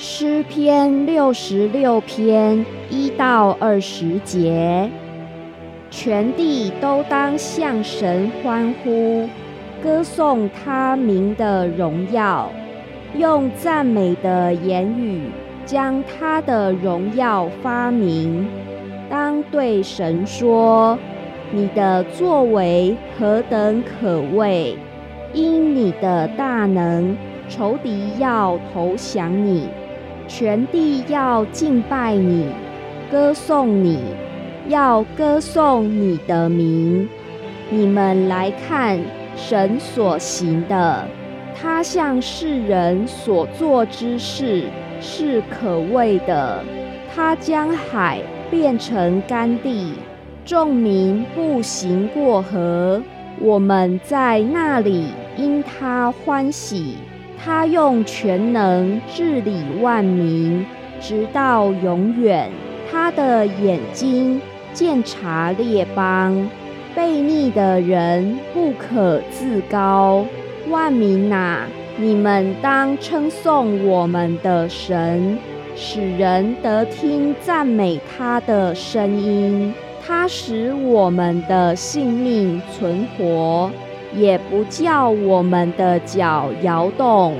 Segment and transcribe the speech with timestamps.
[0.00, 4.88] 诗篇六十六篇一到二十节，
[5.90, 9.28] 全地都当向神欢呼，
[9.82, 12.48] 歌颂他名的荣耀，
[13.16, 15.22] 用赞美的言语
[15.66, 18.46] 将他的荣耀发明。
[19.10, 20.96] 当对神说
[21.50, 24.76] ：“你的作为何等可畏！
[25.32, 27.16] 因你的大能，
[27.48, 29.66] 仇敌要投降你。”
[30.28, 32.46] 全地要敬拜你，
[33.10, 33.98] 歌颂你，
[34.68, 37.08] 要歌颂你的名。
[37.70, 38.98] 你们来看
[39.34, 41.04] 神所行的，
[41.58, 44.64] 他向世人所做之事
[45.00, 46.62] 是可畏的。
[47.14, 48.20] 他将海
[48.50, 49.94] 变成干地，
[50.44, 53.02] 众民步行过河，
[53.40, 56.96] 我们在那里因他欢喜。
[57.42, 60.66] 他用全能治理万民，
[61.00, 62.50] 直到永远。
[62.90, 64.40] 他的眼睛
[64.72, 66.48] 鉴察列邦，
[66.96, 70.24] 悖逆的人不可自高。
[70.68, 75.38] 万民呐，你们当称颂我们的神，
[75.76, 79.72] 使人得听赞美他的声音。
[80.06, 83.70] 他使我们的性命存活。
[84.14, 87.34] 也不叫我们的脚摇动。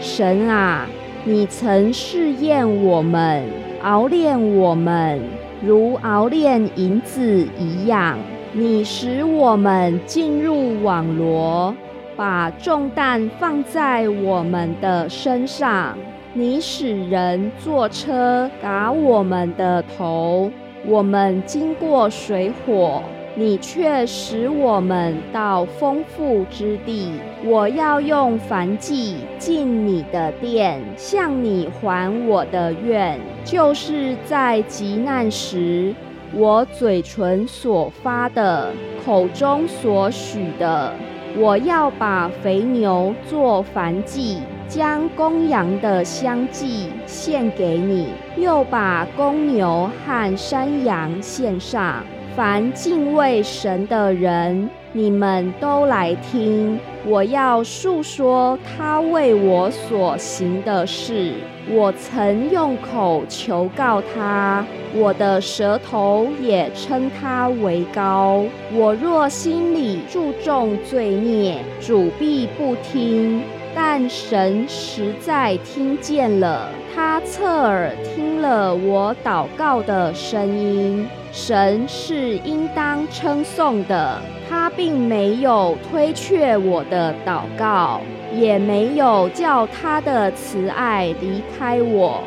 [0.00, 0.86] 神啊，
[1.24, 3.44] 你曾试验我们，
[3.82, 5.20] 熬炼我们，
[5.62, 8.18] 如熬炼银子一样。
[8.52, 11.74] 你使我们进入网罗，
[12.16, 15.96] 把重担放在我们的身上。
[16.32, 20.50] 你使人坐车打我们的头，
[20.86, 23.02] 我们经过水火。
[23.38, 27.12] 你却使我们到丰富之地。
[27.44, 35.94] 我要用燔祭进你的殿，向你还我的愿，就是在极难时，
[36.32, 38.72] 我嘴唇所发的，
[39.04, 40.92] 口中所许的。
[41.38, 48.08] 我要把肥牛做燔祭，将公羊的香祭献给你，
[48.38, 52.02] 又把公牛和山羊献上。
[52.36, 56.78] 凡敬畏神的人，你们都来听。
[57.06, 61.32] 我要述说他为我所行的事。
[61.70, 64.62] 我曾用口求告他，
[64.94, 68.44] 我的舌头也称他为高。
[68.74, 73.42] 我若心里注重罪孽，主必不听。
[73.78, 81.06] 但神实在听见了，他侧耳听了我祷告的声音。
[81.30, 88.00] 神是应当称颂的，他并没有推却我的祷告，
[88.34, 92.22] 也没有叫他的慈爱离开我。